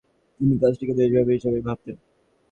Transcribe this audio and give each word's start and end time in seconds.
তিনি 0.39 0.53
কাজটিকে 0.61 0.93
দেশসেবা 0.99 1.31
হিসাবেই 1.31 1.65
ভাবতেন। 1.67 1.95